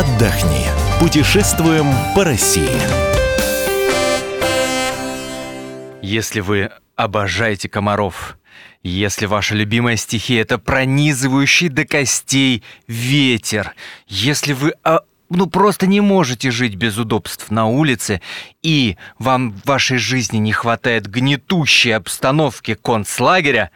отдохни. 0.00 0.66
Путешествуем 0.98 1.86
по 2.14 2.24
России. 2.24 2.80
Если 6.00 6.40
вы 6.40 6.70
обожаете 6.96 7.68
комаров, 7.68 8.38
если 8.82 9.26
ваша 9.26 9.54
любимая 9.54 9.96
стихия— 9.96 10.40
это 10.42 10.56
пронизывающий 10.56 11.68
до 11.68 11.84
костей 11.84 12.62
ветер, 12.86 13.74
если 14.06 14.54
вы 14.54 14.72
а, 14.84 15.00
ну 15.28 15.46
просто 15.46 15.86
не 15.86 16.00
можете 16.00 16.50
жить 16.50 16.76
без 16.76 16.96
удобств 16.96 17.50
на 17.50 17.66
улице, 17.66 18.22
и 18.62 18.96
вам 19.18 19.52
в 19.52 19.66
вашей 19.66 19.98
жизни 19.98 20.38
не 20.38 20.52
хватает 20.52 21.08
гнетущей 21.08 21.94
обстановки 21.94 22.72
концлагеря, 22.72 23.70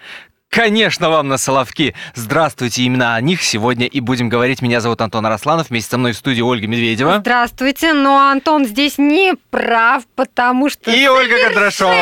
Конечно, 0.55 1.11
вам 1.11 1.27
на 1.27 1.37
Соловки. 1.37 1.97
Здравствуйте, 2.15 2.83
именно 2.83 3.17
о 3.17 3.21
них 3.21 3.43
сегодня 3.43 3.87
и 3.87 3.99
будем 3.99 4.29
говорить. 4.29 4.63
Меня 4.63 4.81
зовут 4.81 5.01
Антон 5.01 5.27
Арасланов, 5.27 5.71
вместе 5.71 5.91
со 5.91 5.99
мной 5.99 6.13
в 6.13 6.17
студии 6.17 6.43
Ольга 6.43 6.69
Медведева. 6.69 7.17
Здравствуйте, 7.19 7.93
но 7.93 8.31
Антон 8.31 8.65
здесь 8.65 8.97
не 8.97 9.35
прав, 9.51 10.05
потому 10.15 10.71
что... 10.71 10.93
И 10.93 11.09
Ольга 11.09 11.43
Кондрашова. 11.43 11.93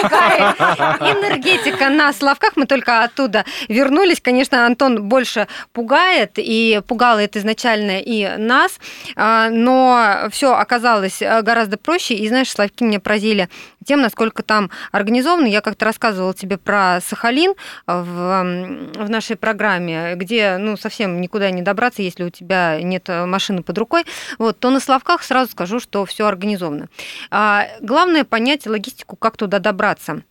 другая 0.00 0.54
энергетика 1.00 1.88
на 1.88 2.12
Соловках. 2.12 2.52
Мы 2.54 2.66
только 2.66 3.02
оттуда 3.02 3.44
вернулись. 3.68 4.20
Конечно, 4.20 4.66
Антон 4.66 5.08
больше 5.08 5.48
пугает, 5.72 6.34
и 6.36 6.80
пугало 6.86 7.18
это 7.18 7.40
изначально 7.40 7.98
и 7.98 8.36
нас, 8.36 8.78
а, 9.16 9.50
но 9.50 10.28
все 10.30 10.54
оказалось 10.54 11.18
гораздо 11.20 11.76
проще. 11.76 12.14
И 12.14 12.28
знаешь, 12.28 12.52
Соловки 12.52 12.84
меня 12.84 13.00
поразили 13.00 13.48
тем, 13.84 14.00
насколько 14.00 14.44
там 14.44 14.70
организовано. 14.92 15.46
Я 15.46 15.60
как-то 15.60 15.86
рассказывала 15.86 16.34
тебе 16.34 16.56
про 16.56 17.00
Сахалин 17.00 17.54
в, 17.86 18.04
в 18.04 19.10
нашей 19.10 19.36
программе, 19.36 20.14
где 20.16 20.56
ну, 20.58 20.76
совсем 20.76 21.20
никуда 21.20 21.50
не 21.50 21.62
добраться, 21.62 22.02
если 22.02 22.24
у 22.24 22.30
тебя 22.30 22.80
нет 22.80 23.08
машины 23.08 23.62
под 23.62 23.78
рукой, 23.78 24.04
вот, 24.38 24.58
то 24.58 24.70
на 24.70 24.80
Славках 24.80 25.22
сразу 25.22 25.52
скажу, 25.52 25.80
что 25.80 26.04
все 26.04 26.26
организовано. 26.26 26.88
А, 27.30 27.66
главное 27.80 28.24
понять 28.24 28.66
логистику, 28.66 29.16
как 29.16 29.36
туда 29.36 29.58
добраться. 29.58 30.22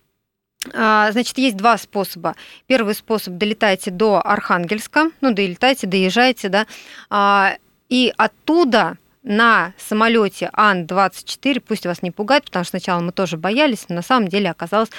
А, 0.74 1.10
значит, 1.12 1.38
есть 1.38 1.56
два 1.56 1.78
способа. 1.78 2.34
Первый 2.66 2.94
способ– 2.94 3.34
долетайте 3.38 3.90
до 3.90 4.20
Архангельска, 4.22 5.10
ну, 5.20 5.32
долетайте, 5.32 5.86
доезжайте, 5.86 6.48
да, 6.48 6.66
а, 7.08 7.54
и 7.88 8.12
оттуда 8.16 8.98
на 9.22 9.72
самолете 9.76 10.50
Ан-24, 10.52 11.60
пусть 11.60 11.86
вас 11.86 12.02
не 12.02 12.10
пугает, 12.10 12.44
потому 12.44 12.64
что 12.64 12.70
сначала 12.70 13.00
мы 13.00 13.12
тоже 13.12 13.36
боялись, 13.36 13.86
но 13.88 13.96
на 13.96 14.02
самом 14.02 14.28
деле 14.28 14.50
оказалось 14.50 14.90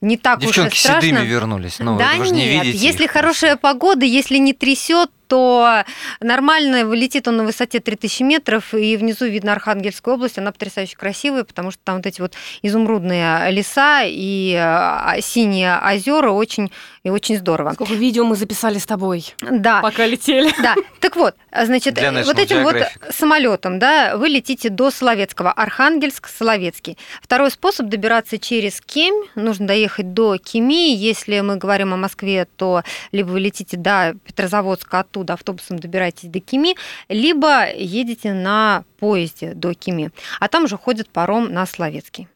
не 0.00 0.16
так 0.16 0.40
Девчонки 0.40 0.72
уж 0.72 0.76
и 0.76 0.78
страшно. 0.80 1.08
седыми 1.08 1.26
вернулись. 1.26 1.78
Ну, 1.78 1.96
да 1.98 2.12
вы 2.16 2.26
же 2.26 2.34
нет, 2.34 2.44
не 2.44 2.48
видите 2.60 2.78
если 2.78 3.04
их. 3.04 3.10
хорошая 3.10 3.56
погода, 3.56 4.04
если 4.04 4.36
не 4.38 4.52
трясет, 4.52 5.10
то 5.28 5.84
нормально 6.20 6.82
летит 6.92 7.26
он 7.28 7.38
на 7.38 7.44
высоте 7.44 7.80
3000 7.80 8.22
метров, 8.22 8.74
и 8.74 8.96
внизу 8.96 9.26
видно 9.26 9.52
Архангельскую 9.52 10.14
область, 10.14 10.38
она 10.38 10.52
потрясающе 10.52 10.96
красивая, 10.96 11.44
потому 11.44 11.70
что 11.70 11.80
там 11.82 11.96
вот 11.96 12.06
эти 12.06 12.20
вот 12.20 12.34
изумрудные 12.62 13.50
леса 13.50 14.02
и 14.04 14.54
а, 14.54 15.16
синие 15.20 15.78
озера 15.78 16.30
очень 16.30 16.70
и 17.04 17.10
очень 17.10 17.36
здорово. 17.36 17.72
Сколько 17.74 17.94
видео 17.94 18.24
мы 18.24 18.34
записали 18.34 18.78
с 18.78 18.86
тобой, 18.86 19.34
Да, 19.42 19.80
пока 19.82 20.06
летели. 20.06 20.50
да. 20.62 20.74
Так 21.00 21.16
вот, 21.16 21.34
значит, 21.64 21.94
Для 21.94 22.10
вот 22.24 22.38
этим 22.38 22.62
вот 22.62 22.74
Geographic. 22.76 23.12
самолетом, 23.12 23.78
да, 23.78 24.16
вы 24.16 24.28
летите 24.28 24.70
до 24.70 24.90
Соловецкого, 24.90 25.52
Архангельск, 25.52 26.28
Соловецкий. 26.28 26.96
Второй 27.20 27.50
способ 27.50 27.88
добираться 27.88 28.38
через 28.38 28.80
Кемь. 28.80 29.26
Нужно 29.34 29.66
доехать 29.66 30.14
до 30.14 30.38
Кеми. 30.38 30.94
Если 30.94 31.40
мы 31.40 31.56
говорим 31.56 31.92
о 31.92 31.98
Москве, 31.98 32.46
то 32.56 32.82
либо 33.12 33.28
вы 33.28 33.40
летите 33.40 33.76
до 33.76 34.14
Петрозаводска, 34.26 35.00
оттуда 35.00 35.34
автобусом 35.34 35.78
добираетесь 35.78 36.30
до 36.30 36.40
Кеми, 36.40 36.74
либо 37.10 37.70
едете 37.70 38.32
на 38.32 38.84
поезде 38.98 39.52
до 39.52 39.74
Кеми. 39.74 40.10
А 40.40 40.48
там 40.48 40.66
же 40.66 40.78
ходит 40.78 41.10
паром 41.10 41.52
на 41.52 41.66
Соловецкий. 41.66 42.28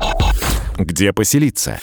Где 0.77 1.12
поселиться? 1.15 1.81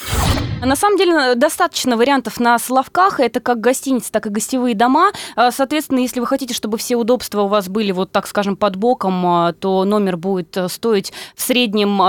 На 0.62 0.76
самом 0.76 0.98
деле 0.98 1.36
достаточно 1.36 1.98
вариантов 1.98 2.40
на 2.40 2.58
Соловках. 2.58 3.20
Это 3.20 3.40
как 3.40 3.60
гостиницы, 3.60 4.12
так 4.12 4.26
и 4.26 4.30
гостевые 4.30 4.76
дома. 4.76 5.12
А, 5.36 5.52
Соответственно, 5.52 6.00
если 6.00 6.20
вы 6.20 6.28
хотите, 6.28 6.54
чтобы 6.54 6.78
все 6.78 6.96
удобства 6.96 7.42
у 7.42 7.48
вас 7.48 7.70
были, 7.70 7.92
вот 7.92 8.12
так 8.12 8.28
скажем, 8.28 8.56
под 8.56 8.76
боком, 8.76 9.26
а, 9.26 9.54
то 9.54 9.84
номер 9.84 10.18
будет 10.18 10.56
э, 10.58 10.68
стоить 10.70 11.14
в 11.36 11.42
среднем 11.42 12.02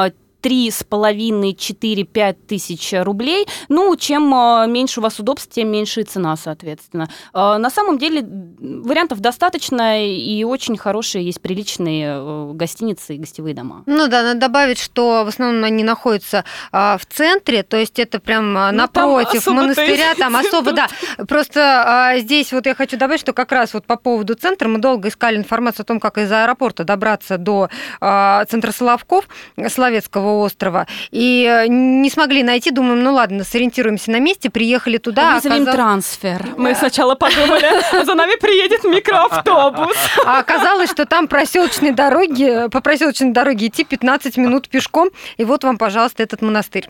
а, 0.47 0.49
три 0.49 0.71
с 0.71 0.85
половиной, 0.85 1.57
четыре, 1.57 2.05
пять 2.05 2.47
тысяч 2.47 2.93
рублей. 2.93 3.49
Ну, 3.69 3.97
чем 3.97 4.33
а, 4.33 4.67
меньше 4.67 5.01
у 5.01 5.03
вас 5.03 5.19
удобств, 5.19 5.53
тем 5.53 5.73
меньше 5.73 6.03
и 6.03 6.05
цена, 6.05 6.37
соответственно. 6.37 7.09
А, 7.33 7.59
На 7.59 7.69
самом 7.69 7.99
деле 7.99 8.23
вариантов 8.23 9.19
достаточно, 9.19 10.07
и 10.07 10.45
очень 10.45 10.77
хорошие 10.77 11.25
есть 11.25 11.41
приличные 11.41 12.19
э, 12.19 12.51
гостиницы 12.53 13.17
и 13.17 13.19
гостевые 13.19 13.57
дома. 13.57 13.83
Ну 13.87 14.07
да, 14.07 14.23
надо 14.23 14.39
добавить, 14.39 14.79
что 14.79 15.25
в 15.25 15.29
основном 15.29 15.65
они 15.65 15.83
находятся 15.83 16.45
а, 16.71 16.97
в 16.97 17.07
центре, 17.07 17.65
то 17.65 17.77
есть 17.77 17.99
это 17.99 18.21
прям 18.21 18.57
а, 18.57 18.71
Ну, 18.71 18.79
напротив 18.79 19.45
там 19.45 19.57
монастыря, 19.57 20.15
там 20.17 20.37
особо, 20.37 20.73
да. 20.73 20.87
Просто 21.27 22.15
здесь 22.19 22.53
вот 22.53 22.67
я 22.67 22.77
хочу 22.77 22.97
добавить, 22.97 23.21
что 23.21 23.33
как 23.33 23.51
раз 23.51 23.75
вот 23.75 23.85
по 23.85 23.97
поводу 23.97 24.35
центра 24.35 24.69
мы 24.69 24.79
долго 24.79 25.09
искали 25.09 25.39
информацию 25.39 25.83
о 25.83 25.87
том, 25.87 25.99
как 25.99 26.19
из 26.19 26.31
аэропорта 26.31 26.85
добраться 26.85 27.37
до 27.37 27.69
центра 28.01 28.71
Соловков, 28.71 29.29
Соловецкого 29.69 30.36
острова, 30.37 30.87
и 31.11 31.45
э, 31.49 31.67
не 31.69 32.11
смогли 32.11 32.43
найти, 32.43 32.71
думаем, 32.71 33.03
ну 33.03 33.13
ладно, 33.15 33.45
сориентируемся 33.45 34.11
на 34.11 34.21
месте, 34.21 34.51
приехали 34.51 34.99
туда. 34.99 35.35
Вызовем 35.35 35.63
оказалось- 35.63 35.75
трансфер. 35.77 36.47
Мы 36.57 36.75
сначала 36.75 37.15
подумали, 37.15 38.05
за 38.05 38.15
нами 38.15 38.39
приедет 38.39 38.85
микроавтобус. 38.85 39.97
А 40.25 40.39
оказалось, 40.41 40.91
что 40.91 41.07
там 41.07 41.29
проселочные 41.29 41.93
дороги, 41.93 42.69
по 42.71 42.81
проселочной 42.81 43.33
дороге 43.33 43.67
идти 43.69 43.85
15 43.85 44.37
минут 44.37 44.69
пешком, 44.69 45.11
и 45.37 45.45
вот 45.45 45.65
вам, 45.65 45.79
пожалуйста, 45.79 46.23
этот 46.23 46.43
монастырь. 46.43 46.87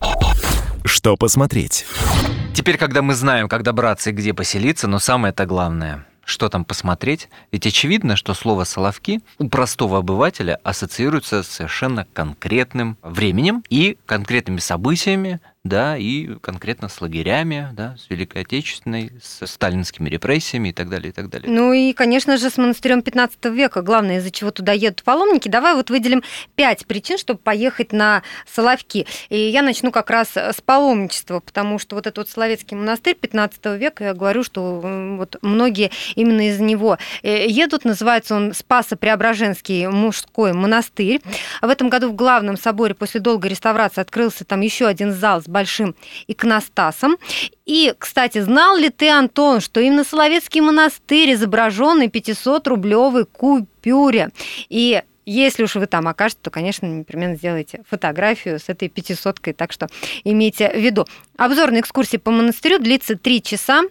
Что 0.85 1.17
посмотреть? 1.17 1.85
Теперь, 2.55 2.79
когда 2.79 3.03
мы 3.03 3.15
знаем, 3.15 3.49
как 3.49 3.63
добраться 3.63 4.11
и 4.11 4.13
где 4.13 4.33
поселиться, 4.33 4.89
но 4.89 4.99
самое 4.99 5.33
это 5.33 5.45
главное, 5.47 6.07
что 6.27 6.49
там 6.49 6.65
посмотреть, 6.65 7.29
ведь 7.53 7.67
очевидно, 7.67 8.17
что 8.17 8.35
слово 8.35 8.65
«соловки» 8.65 9.21
у 9.39 9.49
простого 9.49 9.99
обывателя 9.99 10.59
ассоциируется 10.65 11.43
с 11.43 11.49
совершенно 11.49 12.07
конкретным 12.13 12.99
временем 13.03 13.65
и 13.71 13.97
конкретными 14.07 14.59
событиями, 14.59 15.41
да, 15.69 15.97
и 15.97 16.35
конкретно 16.41 16.89
с 16.89 17.01
лагерями, 17.01 17.69
да, 17.73 17.97
с 17.97 18.11
Великой 18.11 18.43
Отечественной, 18.43 19.13
с 19.23 19.47
сталинскими 19.47 20.09
репрессиями 20.09 20.69
и 20.69 20.73
так 20.73 20.89
далее, 20.89 21.11
и 21.11 21.13
так 21.13 21.29
далее. 21.29 21.51
Ну 21.51 21.73
и, 21.73 21.93
конечно 21.93 22.37
же, 22.37 22.51
с 22.51 22.57
монастырем 22.57 23.03
15 23.03 23.45
века. 23.47 23.83
Главное, 23.83 24.19
из-за 24.19 24.31
чего 24.31 24.51
туда 24.51 24.73
едут 24.73 25.03
паломники. 25.03 25.49
Давай 25.49 25.75
вот 25.75 25.91
выделим 25.91 26.23
пять 26.55 26.87
причин, 26.87 27.19
чтобы 27.19 27.41
поехать 27.41 27.93
на 27.93 28.23
Соловки. 28.47 29.07
И 29.29 29.39
я 29.39 29.63
начну 29.63 29.91
как 29.91 30.11
раз 30.11 30.37
с 30.37 30.61
паломничества, 30.61 31.41
потому 31.41 31.79
что 31.79 31.97
вот 31.97 32.07
этот 32.07 32.19
вот 32.19 32.29
Соловецкий 32.29 32.77
монастырь 32.77 33.15
15 33.15 33.65
века, 33.79 34.05
я 34.05 34.15
говорю, 34.15 34.43
что 34.43 34.81
вот 35.17 35.37
многие 35.43 35.91
именно 36.15 36.49
из 36.49 36.61
него 36.61 36.99
э, 37.23 37.47
едут. 37.49 37.85
Называется 37.85 38.35
он 38.35 38.53
Спасо-Преображенский 38.55 39.87
мужской 39.89 40.53
монастырь. 40.53 41.21
В 41.63 41.69
этом 41.69 41.89
году 41.89 42.11
в 42.11 42.15
главном 42.15 42.57
соборе 42.57 42.95
после 42.95 43.21
долгой 43.21 43.51
реставрации 43.51 44.01
открылся 44.01 44.45
там 44.45 44.61
еще 44.61 44.87
один 44.87 45.13
зал 45.13 45.43
с 45.43 45.49
большим 45.57 45.97
иконостасом. 46.27 47.17
И, 47.65 47.95
кстати, 47.99 48.43
знал 48.43 48.77
ли 48.77 48.91
ты, 48.91 49.09
Антон, 49.09 49.61
что 49.61 49.81
именно 49.81 50.05
Соловецкий 50.05 50.61
монастырь 50.61 51.33
изображен 51.33 51.99
на 51.99 52.07
500-рублевой 52.09 53.25
купюре? 53.25 54.29
И 54.69 55.03
если 55.25 55.65
уж 55.65 55.75
вы 55.77 55.87
там 55.87 56.09
окажетесь, 56.09 56.41
то, 56.43 56.51
конечно, 56.51 56.85
непременно 56.85 57.37
сделайте 57.37 57.83
фотографию 57.89 58.61
с 58.61 58.69
этой 58.69 58.89
пятисоткой, 58.89 59.55
так 59.55 59.73
что 59.73 59.89
имейте 60.25 60.71
в 60.71 60.79
виду. 60.79 61.07
Обзорная 61.39 61.81
экскурсия 61.81 62.21
по 62.21 62.31
монастырю 62.31 62.79
длится 62.79 63.17
три 63.17 63.43
часа. 63.43 63.83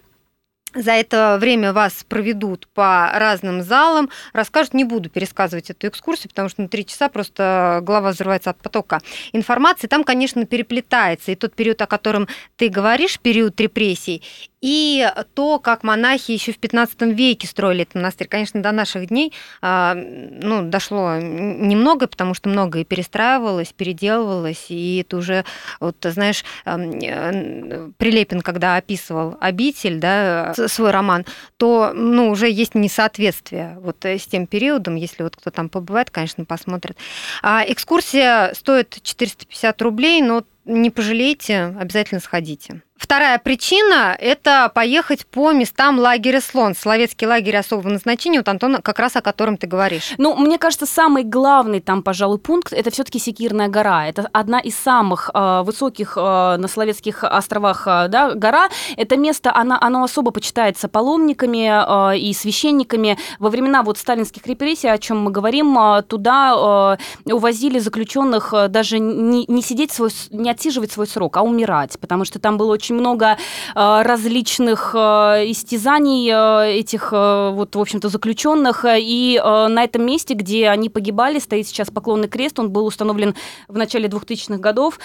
За 0.76 0.92
это 0.92 1.38
время 1.40 1.72
вас 1.72 2.04
проведут 2.08 2.68
по 2.74 3.10
разным 3.14 3.62
залам, 3.62 4.10
расскажут. 4.34 4.74
Не 4.74 4.84
буду 4.84 5.10
пересказывать 5.10 5.70
эту 5.70 5.88
экскурсию, 5.88 6.30
потому 6.30 6.50
что 6.50 6.62
на 6.62 6.68
три 6.68 6.86
часа 6.86 7.08
просто 7.08 7.80
голова 7.82 8.12
взрывается 8.12 8.50
от 8.50 8.58
потока 8.58 9.00
информации. 9.32 9.88
Там, 9.88 10.04
конечно, 10.04 10.46
переплетается 10.46 11.32
и 11.32 11.36
тот 11.36 11.56
период, 11.56 11.82
о 11.82 11.88
котором 11.88 12.28
ты 12.58 12.68
говоришь, 12.68 13.20
период 13.20 13.60
репрессий, 13.62 14.22
и 14.66 15.08
то, 15.36 15.60
как 15.60 15.84
монахи 15.84 16.32
еще 16.32 16.52
в 16.52 16.58
15 16.58 17.00
веке 17.04 17.48
строили 17.48 17.84
этот 17.84 17.96
монастырь. 17.96 18.28
Конечно, 18.28 18.64
до 18.64 18.72
наших 18.72 19.10
дней 19.10 19.32
а, 19.62 19.94
ну, 19.94 20.64
дошло 20.64 21.18
немного, 21.18 22.08
потому 22.08 22.34
что 22.34 22.50
многое 22.50 22.84
перестраивалось, 22.84 23.74
переделывалось, 23.74 24.66
и 24.70 25.02
это 25.02 25.18
уже, 25.18 25.46
вот, 25.80 25.98
знаешь, 26.02 26.44
эм, 26.66 27.00
э, 27.00 27.92
Прилепин, 27.98 28.42
когда 28.42 28.78
описывал 28.78 29.38
«Обитель», 29.40 30.00
да, 30.00 30.56
свой 30.68 30.92
роман, 30.92 31.26
то 31.58 31.92
ну, 31.94 32.30
уже 32.30 32.50
есть 32.50 32.76
несоответствие 32.76 33.78
вот 33.80 34.04
э, 34.06 34.18
с 34.18 34.26
тем 34.26 34.48
периодом, 34.48 34.96
если 34.96 35.24
вот 35.24 35.36
кто 35.36 35.52
там 35.52 35.70
побывает, 35.70 36.10
конечно, 36.10 36.46
посмотрит. 36.46 36.98
А 37.42 37.64
экскурсия 37.68 38.54
стоит 38.54 39.00
450 39.02 39.82
рублей, 39.82 40.22
но 40.22 40.44
не 40.66 40.90
пожалеете, 40.90 41.76
обязательно 41.80 42.20
сходите. 42.20 42.82
Вторая 43.06 43.38
причина– 43.38 44.18
это 44.20 44.72
поехать 44.74 45.28
по 45.28 45.52
местам 45.52 46.00
лагеря 46.00 46.42
«Слон». 46.42 46.74
Словецкий 46.76 47.28
лагерь 47.28 47.58
особого 47.58 47.90
назначения, 47.90 48.40
вот, 48.40 48.48
Антон, 48.48 48.82
как 48.82 48.98
раз 48.98 49.16
о 49.16 49.22
котором 49.22 49.58
ты 49.58 49.68
говоришь. 49.68 50.16
Ну, 50.18 50.36
мне 50.36 50.58
кажется, 50.58 50.88
самый 50.88 51.24
главный 51.24 51.82
там, 51.82 52.02
пожалуй, 52.02 52.40
пункт– 52.40 52.74
это 52.76 52.90
все 52.90 53.04
таки 53.04 53.20
Секирная 53.20 53.68
гора. 53.68 54.08
Это 54.08 54.28
одна 54.34 54.60
из 54.60 54.76
самых 54.76 55.30
э, 55.32 55.62
высоких 55.64 56.18
э, 56.18 56.20
на 56.58 56.68
Словецких 56.68 57.24
островах 57.24 57.84
э, 57.86 58.08
да, 58.08 58.34
гора. 58.34 58.70
Это 58.98 59.18
место, 59.18 59.56
она, 59.56 59.78
оно 59.80 60.04
особо 60.04 60.32
почитается 60.32 60.88
паломниками 60.88 62.16
э, 62.16 62.18
и 62.18 62.34
священниками. 62.34 63.20
Во 63.38 63.52
времена 63.52 63.84
вот 63.84 64.00
сталинских 64.00 64.48
репрессий, 64.48 64.88
о 64.88 64.98
чем 64.98 65.22
мы 65.22 65.30
говорим, 65.30 65.78
э, 65.78 66.02
туда 66.02 66.98
э, 66.98 67.32
увозили 67.32 67.78
заключенных 67.78 68.52
э, 68.52 68.68
даже 68.68 68.98
не, 68.98 69.46
не 69.48 69.62
сидеть 69.62 69.92
свой, 69.92 70.10
не 70.32 70.50
отсиживать 70.50 70.92
свой 70.92 71.06
срок, 71.06 71.38
а 71.38 71.44
умирать, 71.44 72.00
потому 72.00 72.26
что 72.26 72.40
там 72.40 72.58
было 72.58 72.74
очень 72.74 72.95
очень 72.96 73.00
много 73.00 73.38
э, 73.76 74.02
различных 74.04 74.92
э, 74.94 74.98
истязаний 75.48 76.30
э, 76.32 76.80
этих, 76.80 77.12
вот, 77.12 77.76
в 77.76 77.80
общем-то, 77.80 78.10
заключенных. 78.10 78.86
И 78.88 79.42
на 79.44 79.84
этом 79.84 80.06
месте, 80.06 80.34
где 80.34 80.70
они 80.70 80.90
погибали, 80.90 81.40
стоит 81.40 81.68
сейчас 81.68 81.90
поклонный 81.90 82.28
крест. 82.28 82.60
Он 82.60 82.70
был 82.70 82.86
установлен 82.86 83.36
в 83.68 83.78
начале 83.78 84.08
2000-х 84.08 84.58
годов. 84.58 85.00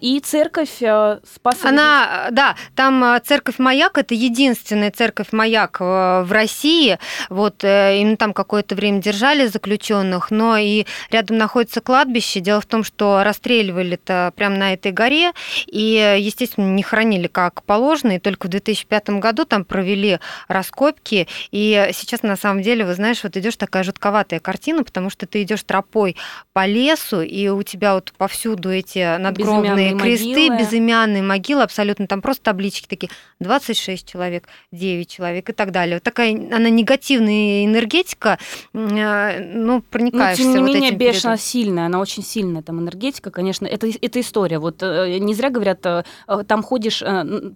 И 0.00 0.20
церковь 0.24 0.76
спасла... 0.76 1.70
Она, 1.70 2.28
да, 2.30 2.56
там 2.74 3.18
церковь 3.24 3.58
Маяк, 3.58 3.98
это 3.98 4.14
единственная 4.14 4.90
церковь 4.90 5.28
Маяк 5.32 5.80
в 5.80 6.28
России. 6.30 6.98
Вот 7.30 7.64
им 7.64 8.16
там 8.16 8.32
какое-то 8.32 8.74
время 8.74 9.00
держали 9.00 9.46
заключенных, 9.46 10.30
но 10.30 10.56
и 10.56 10.86
рядом 11.10 11.38
находится 11.38 11.80
кладбище. 11.80 12.40
Дело 12.40 12.60
в 12.60 12.66
том, 12.66 12.84
что 12.84 13.22
расстреливали-то 13.24 14.32
прямо 14.36 14.56
на 14.56 14.72
этой 14.74 14.92
горе, 14.92 15.32
и, 15.66 16.18
естественно, 16.20 16.66
не 16.66 16.82
хоронили 16.82 17.23
хранили 17.24 17.28
как 17.28 17.62
положено, 17.62 18.16
и 18.16 18.18
только 18.18 18.46
в 18.46 18.50
2005 18.50 19.10
году 19.20 19.44
там 19.44 19.64
провели 19.64 20.18
раскопки, 20.48 21.26
и 21.50 21.90
сейчас 21.92 22.22
на 22.22 22.36
самом 22.36 22.62
деле, 22.62 22.84
вы 22.84 22.94
знаешь, 22.94 23.22
вот 23.24 23.36
идешь 23.36 23.56
такая 23.56 23.82
жутковатая 23.82 24.40
картина, 24.40 24.84
потому 24.84 25.10
что 25.10 25.26
ты 25.26 25.42
идешь 25.42 25.62
тропой 25.62 26.16
по 26.52 26.66
лесу, 26.66 27.20
и 27.20 27.48
у 27.48 27.62
тебя 27.62 27.94
вот 27.94 28.12
повсюду 28.16 28.70
эти 28.70 29.18
надгробные 29.18 29.92
безымянные 29.92 29.98
кресты, 29.98 30.50
могилы. 30.50 30.58
безымянные 30.58 31.22
могилы, 31.22 31.62
абсолютно 31.62 32.06
там 32.06 32.22
просто 32.22 32.44
таблички 32.44 32.86
такие, 32.86 33.10
26 33.40 34.06
человек, 34.06 34.48
9 34.72 35.08
человек 35.08 35.50
и 35.50 35.52
так 35.52 35.70
далее. 35.70 35.96
Вот 35.96 36.02
такая, 36.02 36.32
она 36.32 36.68
негативная 36.68 37.64
энергетика, 37.64 38.38
э, 38.72 39.40
ну, 39.54 39.82
проникаешься 39.82 40.44
Но, 40.44 40.52
тем 40.52 40.64
не 40.64 40.68
вот 40.68 40.74
менее, 40.74 40.90
этим 40.90 40.98
бешено 40.98 41.20
периодом. 41.20 41.38
сильная, 41.38 41.86
она 41.86 42.00
очень 42.00 42.22
сильная, 42.22 42.62
там, 42.62 42.80
энергетика, 42.80 43.30
конечно, 43.30 43.66
это, 43.66 43.88
это 44.00 44.20
история. 44.20 44.58
Вот 44.58 44.82
э, 44.82 45.18
не 45.18 45.34
зря 45.34 45.50
говорят, 45.50 45.84
э, 45.84 46.02
там 46.46 46.62
ходишь 46.62 47.02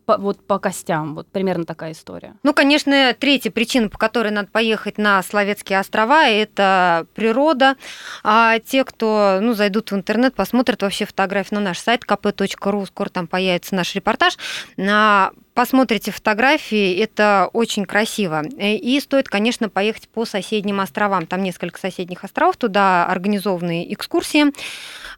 по, 0.04 0.18
вот 0.18 0.46
по 0.46 0.58
костям. 0.58 1.14
Вот 1.14 1.28
примерно 1.28 1.64
такая 1.64 1.92
история. 1.92 2.34
Ну, 2.42 2.54
конечно, 2.54 3.14
третья 3.18 3.50
причина, 3.50 3.88
по 3.88 3.98
которой 3.98 4.30
надо 4.30 4.48
поехать 4.48 4.98
на 4.98 5.22
Словецкие 5.22 5.78
острова, 5.78 6.28
это 6.28 7.06
природа. 7.14 7.76
А 8.22 8.58
те, 8.58 8.84
кто 8.84 9.38
ну, 9.40 9.54
зайдут 9.54 9.90
в 9.90 9.94
интернет, 9.94 10.34
посмотрят 10.34 10.82
вообще 10.82 11.04
фотографии 11.04 11.54
на 11.54 11.60
наш 11.60 11.78
сайт 11.78 12.04
kp.ru, 12.04 12.86
скоро 12.86 13.08
там 13.08 13.26
появится 13.26 13.74
наш 13.74 13.94
репортаж, 13.94 14.36
на 14.76 15.32
посмотрите 15.58 16.12
фотографии, 16.12 16.96
это 17.00 17.50
очень 17.52 17.84
красиво. 17.84 18.42
И 18.46 19.00
стоит, 19.00 19.28
конечно, 19.28 19.68
поехать 19.68 20.08
по 20.08 20.24
соседним 20.24 20.80
островам. 20.80 21.26
Там 21.26 21.42
несколько 21.42 21.80
соседних 21.80 22.22
островов, 22.22 22.56
туда 22.56 23.06
организованные 23.06 23.92
экскурсии 23.92 24.52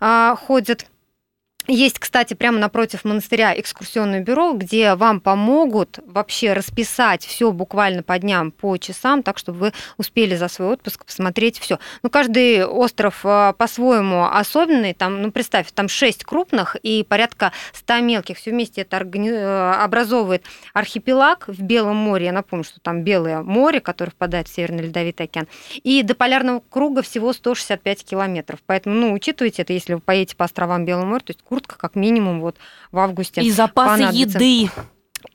а, 0.00 0.34
ходят. 0.36 0.86
Есть, 1.66 1.98
кстати, 1.98 2.34
прямо 2.34 2.58
напротив 2.58 3.04
монастыря 3.04 3.58
экскурсионное 3.58 4.20
бюро, 4.20 4.52
где 4.52 4.94
вам 4.94 5.20
помогут 5.20 5.98
вообще 6.06 6.52
расписать 6.52 7.24
все 7.24 7.52
буквально 7.52 8.02
по 8.02 8.18
дням, 8.18 8.50
по 8.50 8.76
часам, 8.76 9.22
так 9.22 9.38
чтобы 9.38 9.58
вы 9.58 9.72
успели 9.96 10.36
за 10.36 10.48
свой 10.48 10.68
отпуск 10.68 11.04
посмотреть 11.04 11.58
все. 11.58 11.78
Ну, 12.02 12.10
каждый 12.10 12.64
остров 12.64 13.20
а, 13.24 13.52
по-своему 13.52 14.24
особенный. 14.24 14.94
Там, 14.94 15.22
ну, 15.22 15.30
представь, 15.30 15.70
там 15.72 15.88
6 15.88 16.24
крупных 16.24 16.76
и 16.82 17.04
порядка 17.04 17.52
100 17.72 18.00
мелких. 18.00 18.38
Все 18.38 18.50
вместе 18.50 18.82
это 18.82 18.96
органи... 18.96 19.30
Э, 19.30 19.72
образовывает 19.72 20.44
архипелаг 20.72 21.44
в 21.46 21.62
Белом 21.62 21.96
море. 21.96 22.26
Я 22.26 22.32
напомню, 22.32 22.64
что 22.64 22.80
там 22.80 23.02
Белое 23.02 23.42
море, 23.42 23.80
которое 23.80 24.10
впадает 24.10 24.48
в 24.48 24.54
Северный 24.54 24.84
Ледовитый 24.84 25.26
океан. 25.26 25.46
И 25.82 26.02
до 26.02 26.14
полярного 26.14 26.62
круга 26.68 27.02
всего 27.02 27.32
165 27.32 28.04
километров. 28.04 28.60
Поэтому, 28.66 28.94
ну, 28.94 29.12
учитывайте 29.12 29.62
это, 29.62 29.72
если 29.72 29.94
вы 29.94 30.00
поедете 30.00 30.36
по 30.36 30.44
островам 30.44 30.84
Белого 30.84 31.04
моря, 31.06 31.20
то 31.20 31.30
есть 31.30 31.42
куртка 31.60 31.76
как 31.76 31.94
минимум 31.96 32.40
вот 32.40 32.56
в 32.92 32.98
августе. 32.98 33.40
И 33.42 33.50
запасы 33.50 34.02
еды. 34.12 34.70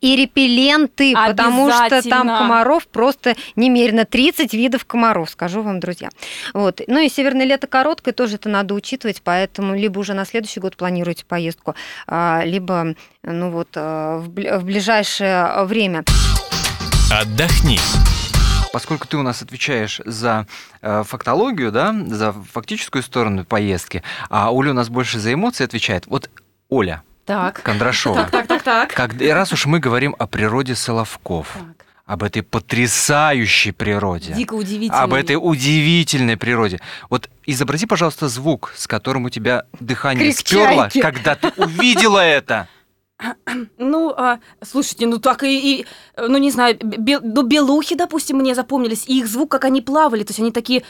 И 0.02 0.16
репелленты, 0.16 1.14
потому 1.14 1.72
что 1.72 2.02
там 2.02 2.28
комаров 2.28 2.88
просто 2.88 3.36
немерено 3.56 4.06
30 4.06 4.52
видов 4.54 4.84
комаров, 4.86 5.30
скажу 5.30 5.62
вам, 5.62 5.80
друзья. 5.80 6.10
Вот. 6.54 6.82
Ну 6.88 7.00
и 7.00 7.08
северное 7.08 7.46
лето 7.46 7.68
короткое, 7.68 8.12
тоже 8.12 8.36
это 8.36 8.50
надо 8.50 8.74
учитывать, 8.74 9.22
поэтому 9.24 9.76
либо 9.76 10.00
уже 10.00 10.14
на 10.14 10.26
следующий 10.26 10.60
год 10.60 10.76
планируете 10.76 11.24
поездку, 11.26 11.76
а, 12.08 12.42
либо 12.44 12.96
ну 13.22 13.52
вот, 13.52 13.70
а, 13.76 14.18
в 14.18 14.64
ближайшее 14.64 15.64
время. 15.66 16.04
Отдохни 17.12 17.80
поскольку 18.76 19.08
ты 19.08 19.16
у 19.16 19.22
нас 19.22 19.42
отвечаешь 19.42 20.02
за 20.04 20.48
э, 20.82 21.04
фактологию, 21.08 21.72
да, 21.72 21.96
за 22.08 22.34
фактическую 22.34 23.04
сторону 23.04 23.46
поездки, 23.46 24.04
а 24.30 24.52
Оля 24.52 24.72
у 24.72 24.74
нас 24.74 24.90
больше 24.90 25.18
за 25.18 25.34
эмоции 25.34 25.64
отвечает. 25.64 26.08
Вот 26.08 26.30
Оля 26.68 27.02
так. 27.24 27.62
Кондрашова. 27.64 28.18
Так, 28.18 28.32
так, 28.32 28.48
так, 28.48 28.64
так. 28.64 28.94
Как, 28.94 29.14
раз 29.22 29.54
уж 29.54 29.66
мы 29.66 29.80
говорим 29.80 30.14
о 30.20 30.28
природе 30.28 30.76
Соловков, 30.76 31.48
так. 31.54 31.86
об 32.06 32.24
этой 32.24 32.44
потрясающей 32.44 33.72
природе, 33.72 34.34
дико 34.34 34.56
удивительной, 34.56 35.04
об 35.04 35.14
этой 35.14 35.38
удивительной 35.38 36.36
природе, 36.36 36.82
вот 37.10 37.30
изобрази, 37.46 37.86
пожалуйста, 37.86 38.28
звук, 38.28 38.74
с 38.76 38.88
которым 38.88 39.24
у 39.24 39.30
тебя 39.30 39.64
дыхание 39.80 40.34
сперло, 40.34 40.90
когда 40.94 41.36
ты 41.36 41.48
увидела 41.56 42.20
это. 42.20 42.68
Ну, 43.78 44.10
а, 44.10 44.40
слушайте, 44.62 45.06
ну 45.08 45.20
так 45.20 45.44
и, 45.44 45.80
и 45.80 45.86
ну 46.18 46.38
не 46.38 46.52
знаю, 46.52 46.78
бел, 46.82 47.22
ну, 47.24 47.44
белухи, 47.44 47.96
допустим, 47.96 48.38
мне 48.38 48.54
запомнились, 48.56 49.08
и 49.08 49.20
их 49.20 49.28
звук, 49.28 49.52
как 49.52 49.64
они 49.66 49.82
плавали, 49.82 50.24
то 50.24 50.32
есть 50.32 50.40
они 50.40 50.52
такие... 50.52 50.84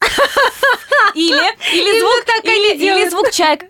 Или, 1.16 1.74
или 1.74 2.00
звук, 2.00 2.24
или, 2.44 2.76
или 2.76 3.08
звук 3.08 3.30
чаек. 3.32 3.64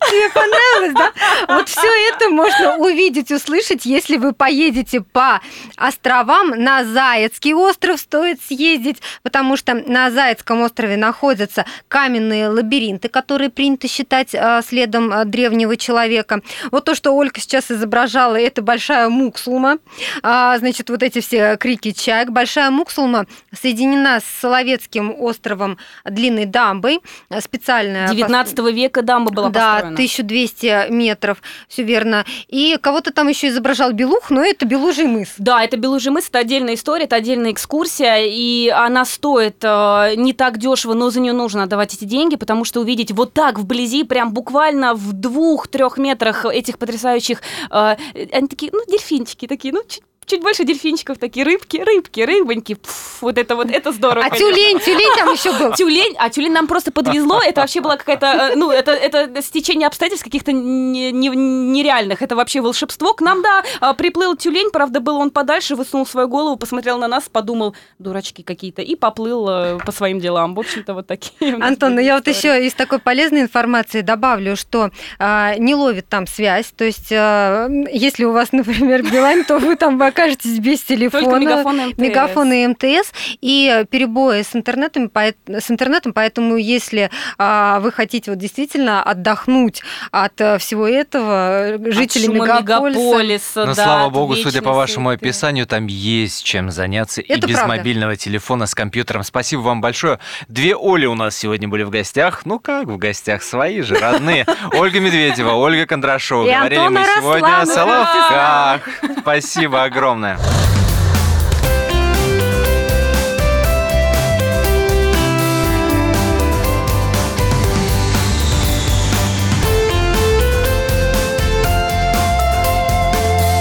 Тебе 0.00 0.30
понравилось, 0.30 0.94
да? 0.94 1.54
Вот 1.54 1.68
все 1.68 1.88
это 2.08 2.28
можно 2.28 2.76
увидеть, 2.76 3.30
услышать, 3.30 3.84
если 3.84 4.16
вы 4.16 4.32
поедете 4.32 5.00
по 5.00 5.40
островам. 5.76 6.50
На 6.50 6.84
Заяцкий 6.84 7.54
остров 7.54 8.00
стоит 8.00 8.40
съездить, 8.42 8.98
потому 9.22 9.56
что 9.56 9.74
на 9.74 10.10
Заяцком 10.10 10.62
острове 10.62 10.96
находятся 10.96 11.64
каменные 11.88 12.48
лабиринты, 12.48 13.08
которые 13.08 13.50
принято 13.50 13.88
считать 13.88 14.34
а, 14.34 14.62
следом 14.62 15.12
а, 15.12 15.24
древнего 15.24 15.76
человека. 15.76 16.40
Вот 16.70 16.84
то, 16.84 16.94
что 16.94 17.12
Ольга 17.12 17.40
сейчас 17.40 17.70
изображала, 17.70 18.36
это 18.36 18.62
большая 18.62 19.08
муксулма. 19.08 19.78
А, 20.22 20.56
значит, 20.58 20.90
вот 20.90 21.02
эти 21.02 21.20
все 21.20 21.56
крики 21.56 21.92
чаек. 21.92 22.30
Большая 22.30 22.70
муксулма 22.70 23.26
соединена 23.52 24.20
с 24.20 24.24
Соловецким 24.40 25.14
островом 25.18 25.78
длинной 26.04 26.46
дамбой. 26.46 27.00
Специальная... 27.40 28.08
19 28.08 28.58
века 28.74 29.02
дамба 29.02 29.30
была 29.30 29.48
да, 29.50 29.72
построена. 29.72 29.87
1200 29.94 30.90
метров, 30.90 31.42
все 31.68 31.82
верно. 31.82 32.24
И 32.48 32.76
кого-то 32.80 33.12
там 33.12 33.28
еще 33.28 33.48
изображал 33.48 33.92
Белух, 33.92 34.30
но 34.30 34.42
это 34.42 34.66
Белужий 34.66 35.06
мыс. 35.06 35.34
Да, 35.38 35.62
это 35.62 35.76
Белужий 35.76 36.12
мыс, 36.12 36.28
это 36.28 36.38
отдельная 36.38 36.74
история, 36.74 37.04
это 37.04 37.16
отдельная 37.16 37.52
экскурсия, 37.52 38.24
и 38.24 38.68
она 38.68 39.04
стоит 39.04 39.56
э, 39.62 40.14
не 40.16 40.32
так 40.32 40.58
дешево, 40.58 40.94
но 40.94 41.10
за 41.10 41.20
нее 41.20 41.32
нужно 41.32 41.64
отдавать 41.64 41.94
эти 41.94 42.04
деньги, 42.04 42.36
потому 42.36 42.64
что 42.64 42.80
увидеть 42.80 43.12
вот 43.12 43.32
так 43.32 43.58
вблизи, 43.58 44.04
прям 44.04 44.32
буквально 44.32 44.94
в 44.94 45.12
двух-трех 45.12 45.98
метрах 45.98 46.44
этих 46.44 46.78
потрясающих, 46.78 47.42
э, 47.70 47.96
они 48.32 48.48
такие, 48.48 48.70
ну, 48.72 48.80
дельфинчики 48.88 49.46
такие, 49.46 49.72
ну, 49.72 49.82
чуть 49.88 50.02
чуть 50.28 50.42
больше 50.42 50.64
дельфинчиков, 50.64 51.18
такие 51.18 51.44
рыбки, 51.44 51.78
рыбки, 51.78 52.20
рыбоньки. 52.20 52.74
Пф, 52.74 53.22
вот 53.22 53.38
это 53.38 53.56
вот, 53.56 53.70
это 53.70 53.92
здорово. 53.92 54.24
А 54.24 54.30
тюлень, 54.30 54.78
тюлень 54.78 55.16
там 55.16 55.32
еще 55.32 55.52
был. 55.52 55.72
Тюлень, 55.72 56.14
а 56.18 56.30
тюлень 56.30 56.52
нам 56.52 56.66
просто 56.66 56.92
подвезло. 56.92 57.40
Это 57.42 57.62
вообще 57.62 57.80
была 57.80 57.96
какая-то, 57.96 58.26
э, 58.26 58.54
ну, 58.56 58.70
это, 58.70 58.92
это 58.92 59.42
стечение 59.42 59.86
обстоятельств 59.86 60.24
каких-то 60.24 60.52
нереальных. 60.52 62.22
Это 62.22 62.36
вообще 62.36 62.60
волшебство. 62.60 63.14
К 63.14 63.20
нам, 63.20 63.42
да, 63.42 63.64
а, 63.80 63.94
приплыл 63.94 64.36
тюлень, 64.36 64.70
правда, 64.70 65.00
был 65.00 65.16
он 65.16 65.30
подальше, 65.30 65.74
высунул 65.74 66.06
свою 66.06 66.28
голову, 66.28 66.56
посмотрел 66.56 66.98
на 66.98 67.08
нас, 67.08 67.28
подумал, 67.28 67.74
дурачки 67.98 68.42
какие-то, 68.42 68.82
и 68.82 68.94
поплыл 68.94 69.48
э, 69.48 69.78
по 69.84 69.92
своим 69.92 70.20
делам. 70.20 70.54
В 70.54 70.60
общем-то, 70.60 70.94
вот 70.94 71.06
такие. 71.06 71.54
Антон, 71.60 71.94
ну 71.94 72.00
я 72.00 72.16
вот 72.16 72.26
еще 72.28 72.66
из 72.66 72.74
такой 72.74 72.98
полезной 72.98 73.40
информации 73.40 74.02
добавлю, 74.02 74.56
что 74.56 74.90
э, 75.18 75.54
не 75.58 75.74
ловит 75.74 76.08
там 76.08 76.26
связь. 76.26 76.66
То 76.76 76.84
есть, 76.84 77.10
э, 77.10 77.68
если 77.92 78.24
у 78.24 78.32
вас, 78.32 78.52
например, 78.52 79.02
Билайн, 79.02 79.44
то 79.44 79.58
вы 79.58 79.76
там 79.76 79.98
окажетесь 80.18 80.58
без 80.58 80.82
телефона. 80.82 81.24
Только 81.24 81.40
мегафон 81.40 81.80
и 81.80 81.86
МТС. 81.86 81.98
Мегафон 81.98 82.52
и 82.52 82.66
МТС 82.66 83.12
и 83.40 83.84
перебои 83.90 84.42
с 84.42 84.54
интернетом, 84.54 85.10
с 85.46 85.70
интернетом, 85.70 86.12
поэтому 86.12 86.56
если 86.56 87.10
а, 87.38 87.80
вы 87.80 87.92
хотите 87.92 88.30
вот 88.30 88.38
действительно 88.38 89.02
отдохнуть 89.02 89.82
от 90.10 90.40
а, 90.40 90.58
всего 90.58 90.86
этого, 90.86 91.76
э, 91.76 91.90
жители 91.90 92.24
От 92.24 92.26
шума 92.26 92.44
мегаполиса, 92.44 92.98
мегаполиса, 92.98 93.64
Но 93.66 93.74
да, 93.74 93.84
слава 93.84 94.06
от 94.06 94.12
богу, 94.12 94.34
судя 94.36 94.62
по 94.62 94.72
вашему 94.72 95.10
суеты. 95.10 95.26
описанию, 95.26 95.66
там 95.66 95.86
есть 95.86 96.44
чем 96.44 96.70
заняться 96.70 97.20
и 97.20 97.32
Это 97.32 97.46
без 97.46 97.56
правда. 97.56 97.76
мобильного 97.76 98.16
телефона 98.16 98.66
с 98.66 98.74
компьютером. 98.74 99.22
Спасибо 99.22 99.60
вам 99.60 99.80
большое. 99.80 100.18
Две 100.48 100.74
Оли 100.76 101.06
у 101.06 101.14
нас 101.14 101.36
сегодня 101.36 101.68
были 101.68 101.82
в 101.82 101.90
гостях. 101.90 102.42
Ну 102.44 102.58
как 102.58 102.86
в 102.86 102.96
гостях? 102.96 103.42
Свои 103.42 103.82
же, 103.82 103.94
родные. 103.96 104.46
Ольга 104.72 105.00
Медведева, 105.00 105.52
Ольга 105.52 105.86
Кондрашова. 105.86 106.46
И 106.48 106.54
Говорили 106.54 106.88
мы 106.88 107.04
сегодня 107.16 107.60
о. 107.60 107.66
Соловках. 107.66 108.88
Спасибо 109.20 109.84
огромное. 110.08 110.38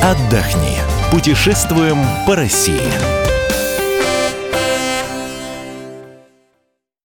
Отдохни. 0.02 0.80
Путешествуем 1.12 1.98
по 2.26 2.36
России. 2.36 3.27